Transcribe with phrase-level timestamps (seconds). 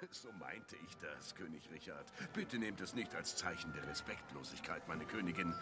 [0.10, 2.06] So meinte ich das, König Richard.
[2.32, 5.54] Bitte nehmt es nicht als Zeichen der Respektlosigkeit, meine Königin.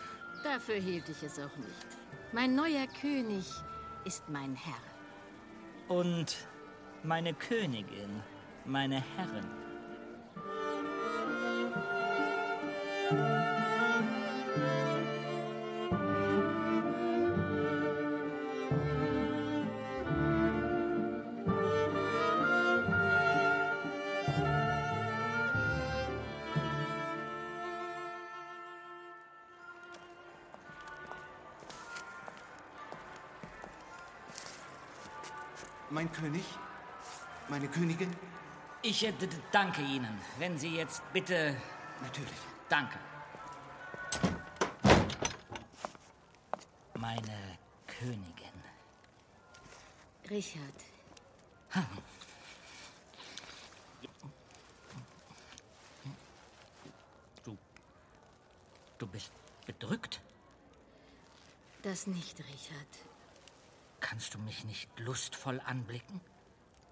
[0.42, 1.86] Dafür hielt ich es auch nicht.
[2.32, 3.46] Mein neuer König
[4.04, 5.96] ist mein Herr.
[5.96, 6.48] Und
[7.02, 8.22] meine Königin,
[8.64, 9.63] meine Herrin.
[35.94, 36.42] Mein König?
[37.48, 38.12] Meine Königin?
[38.82, 39.06] Ich
[39.52, 40.20] danke Ihnen.
[40.40, 41.56] Wenn Sie jetzt bitte.
[42.02, 42.40] Natürlich.
[42.68, 42.98] Danke.
[46.98, 48.58] Meine Königin.
[50.28, 50.80] Richard,
[57.44, 57.56] Du.
[58.98, 59.30] Du bist
[59.64, 60.20] bedrückt.
[61.82, 63.13] das nicht, Richard.
[64.14, 66.20] Kannst du mich nicht lustvoll anblicken?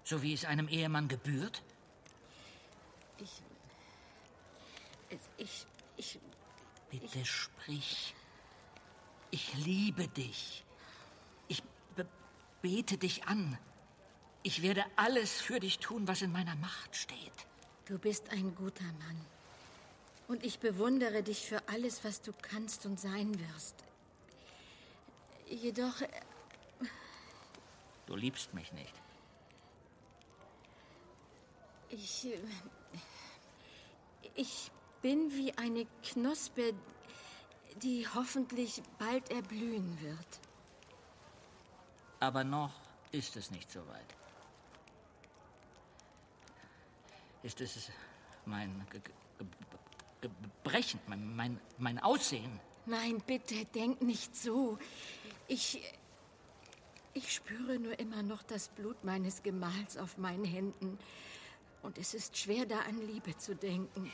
[0.03, 1.63] So wie es einem Ehemann gebührt?
[3.17, 3.41] Ich.
[5.37, 5.65] Ich.
[5.95, 6.19] Ich.
[6.91, 8.13] Bitte sprich.
[9.31, 10.65] Ich liebe dich.
[11.47, 11.63] Ich
[11.95, 12.05] be
[12.61, 13.57] bete dich an.
[14.41, 17.47] Ich werde alles für dich tun, was in meiner Macht steht.
[17.85, 19.25] Du bist ein guter Mann.
[20.27, 23.75] Und ich bewundere dich für alles, was du kannst und sein wirst.
[25.47, 26.01] Jedoch,
[28.13, 28.93] Du liebst mich nicht.
[31.89, 32.27] ich.
[34.35, 36.75] Ich bin wie eine Knospe,
[37.81, 40.39] die hoffentlich bald erblühen wird.
[42.19, 42.69] Aber noch
[43.11, 44.15] ist es nicht so weit.
[47.41, 47.89] Ist es
[48.45, 49.01] mein Ge
[50.21, 50.29] Ge
[50.61, 52.59] Gebrechen, mein, mein, mein Aussehen?
[52.85, 54.77] Nein, bitte, denk nicht so.
[55.47, 55.81] Ich.
[57.15, 60.97] Ich spüre nur immer noch das Blut meines Gemahls auf meinen Händen.
[61.83, 64.11] Und es ist schwer, da an Liebe zu denken.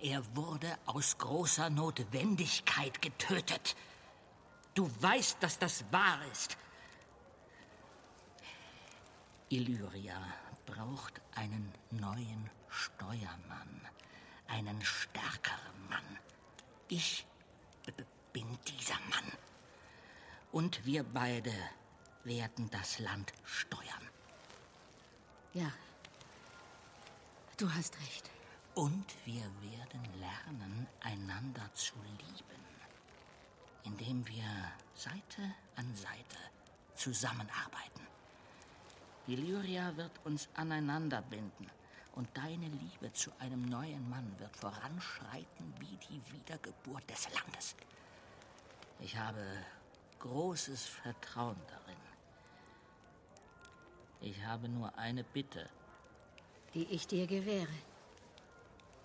[0.00, 3.74] Er wurde aus großer Notwendigkeit getötet.
[4.74, 6.56] Du weißt, dass das wahr ist.
[9.48, 10.22] Illyria
[10.66, 13.80] braucht einen neuen Steuermann,
[14.46, 16.18] einen stärkeren Mann.
[16.88, 17.26] Ich
[18.32, 19.32] bin dieser Mann.
[20.52, 21.52] Und wir beide
[22.24, 24.08] werden das Land steuern.
[25.54, 25.72] Ja.
[27.56, 28.30] Du hast recht.
[28.74, 32.64] Und wir werden lernen, einander zu lieben,
[33.84, 34.44] indem wir
[34.94, 35.42] Seite
[35.74, 36.38] an Seite
[36.94, 38.06] zusammenarbeiten.
[39.26, 41.68] Illyria wird uns aneinander binden
[42.14, 47.74] und deine Liebe zu einem neuen Mann wird voranschreiten wie die Wiedergeburt des Landes.
[49.00, 49.44] Ich habe
[50.18, 52.07] großes Vertrauen darin.
[54.20, 55.68] Ich habe nur eine Bitte.
[56.74, 57.72] Die ich dir gewähre.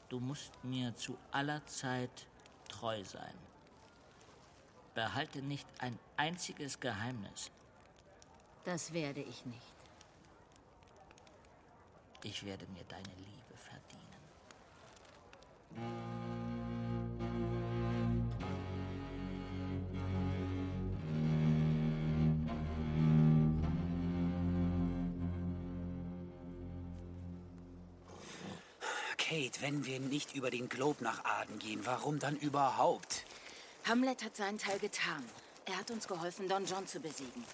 [0.09, 2.27] Du musst mir zu aller Zeit
[2.67, 3.37] treu sein.
[4.93, 7.49] Behalte nicht ein einziges Geheimnis.
[8.63, 9.73] Das werde ich nicht.
[12.23, 14.03] Ich werde mir deine Liebe verdienen.
[29.23, 33.23] Kate, wenn wir nicht über den Globe nach Aden gehen, warum dann überhaupt?
[33.85, 35.23] Hamlet hat seinen Teil getan.
[35.65, 37.45] Er hat uns geholfen, Don John zu besiegen.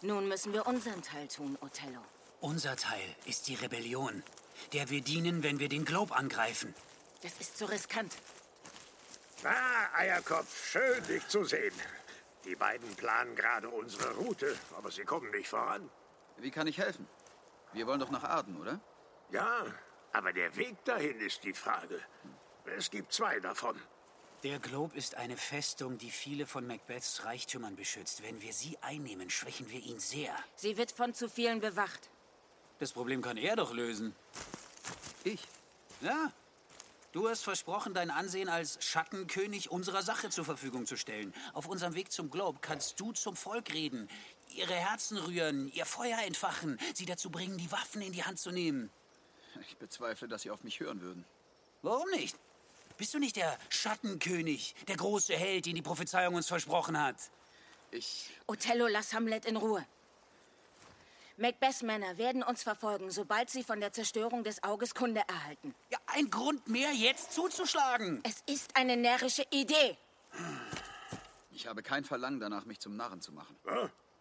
[0.00, 2.00] Nun müssen wir unseren Teil tun, Othello.
[2.40, 4.22] Unser Teil ist die Rebellion,
[4.72, 6.74] der wir dienen, wenn wir den Globe angreifen.
[7.22, 8.16] Das ist zu riskant.
[9.44, 11.74] Ah, Eierkopf, schön, dich zu sehen.
[12.46, 15.90] Die beiden planen gerade unsere Route, aber sie kommen nicht voran.
[16.38, 17.06] Wie kann ich helfen?
[17.74, 18.80] Wir wollen doch nach Aden, oder?
[19.30, 19.66] Ja,
[20.12, 22.00] aber der Weg dahin ist die Frage.
[22.76, 23.80] Es gibt zwei davon.
[24.42, 28.22] Der Globe ist eine Festung, die viele von Macbeths Reichtümern beschützt.
[28.22, 30.34] Wenn wir sie einnehmen, schwächen wir ihn sehr.
[30.56, 32.08] Sie wird von zu vielen bewacht.
[32.78, 34.16] Das Problem kann er doch lösen.
[35.24, 35.46] Ich?
[36.00, 36.32] Ja.
[37.12, 41.34] Du hast versprochen, dein Ansehen als Schattenkönig unserer Sache zur Verfügung zu stellen.
[41.52, 44.08] Auf unserem Weg zum Globe kannst du zum Volk reden,
[44.48, 48.52] ihre Herzen rühren, ihr Feuer entfachen, sie dazu bringen, die Waffen in die Hand zu
[48.52, 48.90] nehmen.
[49.66, 51.24] Ich bezweifle, dass Sie auf mich hören würden.
[51.82, 52.36] Warum nicht?
[52.96, 57.16] Bist du nicht der Schattenkönig, der große Held, den die Prophezeiung uns versprochen hat?
[57.90, 58.30] Ich.
[58.46, 59.86] Othello, lass Hamlet in Ruhe.
[61.38, 65.74] Macbeths Männer werden uns verfolgen, sobald sie von der Zerstörung des Auges Kunde erhalten.
[65.90, 68.20] Ja, ein Grund mehr, jetzt zuzuschlagen.
[68.24, 69.96] Es ist eine närrische Idee.
[71.52, 73.56] Ich habe kein Verlangen danach, mich zum Narren zu machen.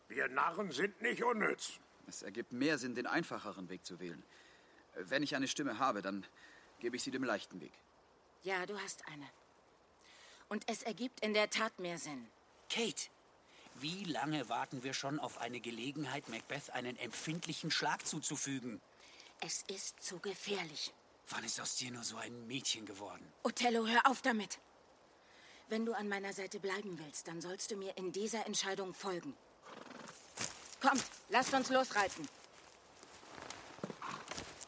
[0.08, 1.74] Wir Narren sind nicht unnütz.
[2.08, 4.24] Es ergibt mehr Sinn, den einfacheren Weg zu wählen.
[4.96, 6.26] Wenn ich eine Stimme habe, dann
[6.80, 7.74] gebe ich sie dem leichten Weg.
[8.44, 9.30] Ja, du hast eine.
[10.48, 12.28] Und es ergibt in der Tat mehr Sinn.
[12.70, 13.10] Kate,
[13.76, 18.82] wie lange warten wir schon auf eine Gelegenheit, Macbeth einen empfindlichen Schlag zuzufügen?
[19.42, 20.94] Es ist zu gefährlich.
[21.30, 23.26] Wann ist aus dir nur so ein Mädchen geworden?
[23.44, 24.60] Othello, hör auf damit.
[25.70, 29.36] Wenn du an meiner Seite bleiben willst, dann sollst du mir in dieser Entscheidung folgen.
[30.82, 32.28] Kommt, lasst uns losreiten.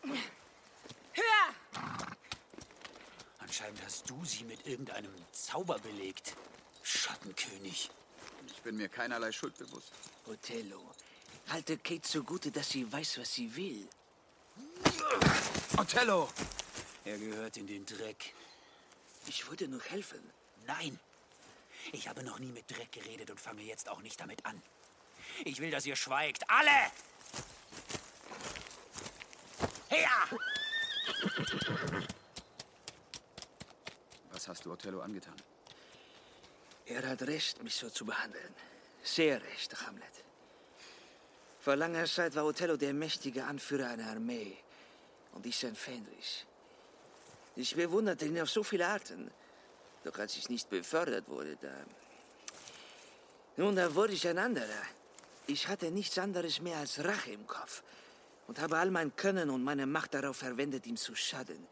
[0.03, 1.55] Höher!
[3.39, 6.35] Anscheinend hast du sie mit irgendeinem Zauber belegt.
[6.83, 7.89] Schattenkönig.
[8.47, 9.91] Ich bin mir keinerlei Schuld bewusst.
[10.25, 10.81] Othello,
[11.49, 13.87] halte Kate zugute, dass sie weiß, was sie will.
[15.77, 16.29] Othello!
[17.05, 18.33] Er gehört in den Dreck.
[19.27, 20.21] Ich würde nur helfen.
[20.65, 20.99] Nein.
[21.91, 24.61] Ich habe noch nie mit Dreck geredet und fange jetzt auch nicht damit an.
[25.45, 26.49] Ich will, dass ihr schweigt.
[26.49, 26.91] Alle!
[29.91, 30.39] Her!
[34.31, 35.35] Was hast du Othello angetan?
[36.85, 38.55] Er hat recht, mich so zu behandeln.
[39.03, 40.23] Sehr recht, Hamlet.
[41.59, 44.55] Vor langer Zeit war Othello der mächtige Anführer einer Armee
[45.33, 46.45] und ich sein Fähnrich.
[47.57, 49.29] Ich bewunderte ihn auf so viele Arten.
[50.05, 51.73] Doch als ich nicht befördert wurde, da...
[53.57, 54.83] Nun, da wurde ich ein anderer.
[55.47, 57.83] Ich hatte nichts anderes mehr als Rache im Kopf
[58.51, 61.65] und habe all mein Können und meine Macht darauf verwendet, ihm zu schaden.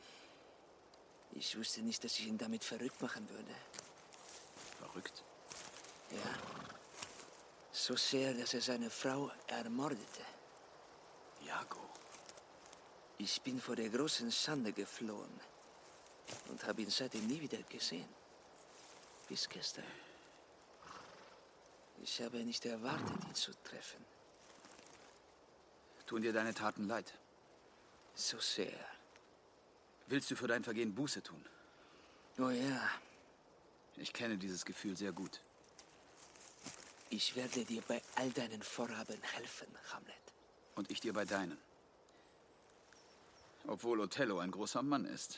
[1.34, 3.54] Ich wusste nicht, dass ich ihn damit verrückt machen würde.
[4.78, 5.22] Verrückt.
[6.12, 6.32] Ja.
[7.74, 10.22] So sehr, dass er seine Frau ermordete.
[11.46, 11.82] Jago.
[13.18, 15.38] Ich bin vor der großen Schande geflohen
[16.48, 18.08] und habe ihn seitdem nie wieder gesehen.
[19.28, 19.84] Bis gestern.
[22.02, 24.06] Ich habe nicht erwartet, ihn zu treffen.
[26.10, 27.14] Tun dir deine Taten leid?
[28.16, 28.80] So sehr.
[30.08, 31.46] Willst du für dein Vergehen Buße tun?
[32.40, 32.82] Oh ja,
[33.96, 35.40] Ich kenne dieses Gefühl sehr gut.
[37.12, 40.26] ich werde dir bei all deinen Vorhaben helfen, Hamlet.
[40.74, 41.60] Und ich dir bei deinen.
[43.68, 45.38] Obwohl Othello ein großer Mann ist.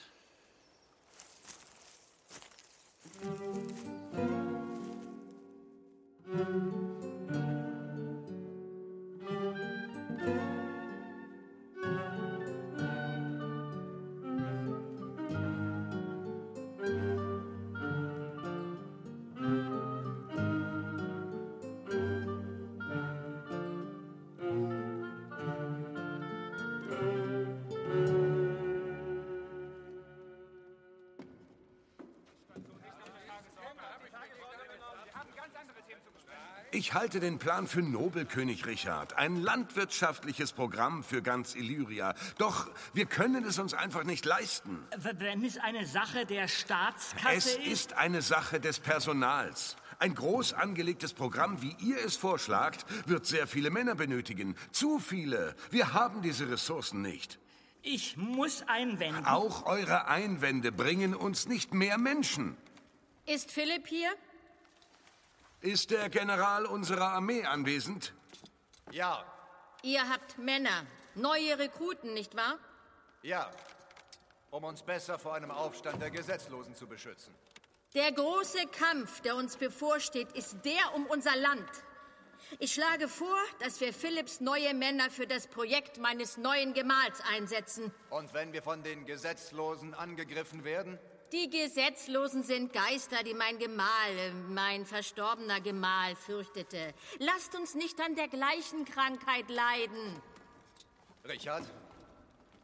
[36.74, 39.18] Ich halte den Plan für nobel, König Richard.
[39.18, 42.16] Ein landwirtschaftliches Programm für ganz Illyria.
[42.38, 44.80] Doch wir können es uns einfach nicht leisten.
[44.96, 49.76] Wenn es eine Sache der Staatskasse Es ist eine Sache des Personals.
[50.00, 54.56] Ein groß angelegtes Programm, wie ihr es vorschlagt, wird sehr viele Männer benötigen.
[54.72, 55.56] Zu viele.
[55.72, 57.38] Wir haben diese Ressourcen nicht.
[57.82, 59.26] Ich muss einwenden.
[59.26, 62.56] Auch eure Einwände bringen uns nicht mehr Menschen.
[63.26, 64.12] Ist Philipp hier?
[65.62, 68.14] Ist der General unserer Armee anwesend?
[68.92, 69.24] Ja,
[69.84, 72.58] Ihr habt Männer, neue Rekruten, nicht wahr?
[73.24, 73.50] ja.
[74.52, 77.34] Um uns besser vor einem Aufstand der Gesetzlosen zu beschützen.
[77.94, 81.70] Der große Kampf, der uns bevorsteht, ist der um unser Land.
[82.60, 87.94] Ich schlage vor, dass wir Philipps neue Männer für das Projekt meines neuen Gemahls einsetzen.
[88.10, 91.00] Und wenn wir von den Gesetzlosen angegriffen werden?
[91.32, 96.94] Die Gesetzlosen sind Geister, die mein Gemahl, mein verstorbener Gemahl fürchtete.
[97.20, 100.22] Lasst uns nicht an der gleichen Krankheit leiden.
[101.24, 101.64] Richard,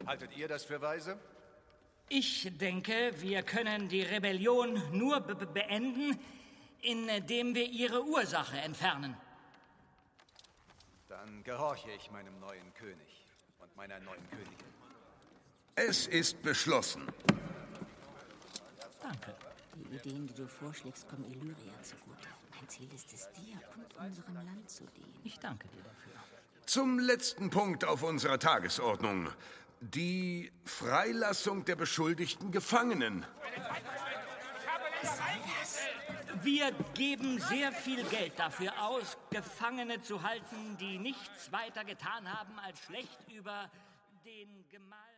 [0.06, 1.18] haltet ihr das für weise?
[2.10, 6.18] Ich denke, wir können die Rebellion nur be- beenden,
[6.82, 9.16] indem wir ihre Ursache entfernen.
[11.08, 13.24] Dann gehorche ich meinem neuen König
[13.60, 14.56] und meiner neuen Königin.
[15.74, 17.06] Es ist beschlossen.
[19.08, 19.34] Danke.
[19.74, 22.28] Die Ideen, die du vorschlägst, kommen Illyria zugute.
[22.54, 25.20] Mein Ziel ist es, dir und unserem Land zu dienen.
[25.24, 26.12] Ich danke dir dafür.
[26.66, 29.30] Zum letzten Punkt auf unserer Tagesordnung.
[29.80, 33.24] Die Freilassung der beschuldigten Gefangenen.
[36.42, 42.58] Wir geben sehr viel Geld dafür aus, Gefangene zu halten, die nichts weiter getan haben,
[42.58, 43.70] als schlecht über
[44.26, 45.17] den Gemahl.